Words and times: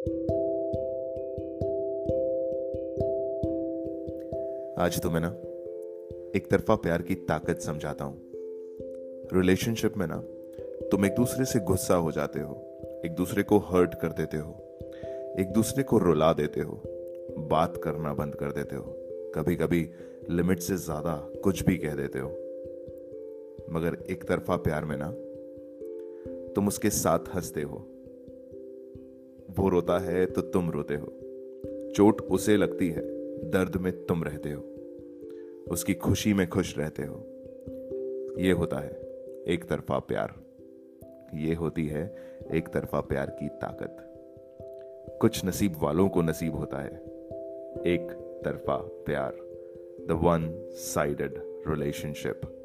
आज 0.00 0.06
तुम्हें 5.02 5.10
मैं 5.10 5.20
ना 5.20 5.28
एक 6.36 6.46
तरफा 6.50 6.74
प्यार 6.74 7.02
की 7.02 7.14
ताकत 7.14 7.60
समझाता 7.60 8.04
हूँ। 8.04 8.22
रिलेशनशिप 9.32 9.96
में 9.96 10.06
ना 10.06 10.24
तुम 10.88 11.06
एक 11.06 11.12
दूसरे 11.12 11.44
से 11.44 11.60
गुस्सा 11.60 11.94
हो 11.94 12.12
जाते 12.12 12.40
हो, 12.40 12.80
एक 13.04 13.12
दूसरे 13.12 13.42
को 13.42 13.58
हर्ट 13.58 13.94
कर 13.94 14.08
देते 14.08 14.36
हो, 14.36 14.78
एक 15.38 15.52
दूसरे 15.52 15.82
को 15.82 15.98
रुला 15.98 16.32
देते 16.32 16.60
हो, 16.60 16.82
बात 17.38 17.76
करना 17.76 18.14
बंद 18.14 18.34
कर 18.34 18.52
देते 18.52 18.76
हो 18.76 18.96
कभी 19.34 19.56
कभी 19.56 19.90
लिमिट 20.30 20.60
से 20.60 20.76
ज़्यादा 20.76 21.30
कुछ 21.44 21.64
भी 21.64 21.76
कह 21.76 21.94
देते 21.94 22.18
हो। 22.18 22.28
मगर 23.70 24.06
एक 24.10 24.24
तरफा 24.24 24.56
प्यार 24.56 24.84
में 24.84 24.96
ना 24.98 25.14
तुम 26.52 26.68
उसके 26.68 26.90
साथ 26.90 27.18
हँसते 27.34 27.62
हो 27.62 27.99
वो 29.58 29.68
रोता 29.68 29.98
है 29.98 30.26
तो 30.26 30.40
तुम 30.42 30.70
रोते 30.70 30.94
हो। 30.94 31.06
चोट 31.90 32.20
उसे 32.20 32.56
लगती 32.56 32.88
है, 32.88 33.02
दर्द 33.50 33.76
में 33.76 34.06
तुम 34.06 34.24
रहते 34.24 34.50
हो। 34.50 34.62
उसकी 35.70 35.94
खुशी 35.94 36.34
में 36.34 36.48
खुश 36.48 36.78
रहते 36.78 37.02
हो। 37.02 37.26
ये 38.38 38.52
होता 38.52 38.78
है 38.78 39.00
एक 39.48 39.64
तरफा 39.64 39.98
प्यार। 39.98 40.34
ये 41.34 41.54
होती 41.54 41.86
है 41.86 42.16
एक 42.52 42.68
तरफा 42.68 43.00
प्यार 43.00 43.26
की 43.26 43.48
ताकत। 43.48 43.96
कुछ 45.20 45.44
नसीब 45.44 45.74
वालों 45.82 46.08
को 46.08 46.22
नसीब 46.22 46.56
होता 46.56 46.78
है, 46.78 46.96
एक 47.86 48.12
तरफा 48.44 48.76
प्यार। 48.76 49.32
The 50.08 50.10
one 50.10 50.68
sided 50.72 51.34
relationship 51.68 52.59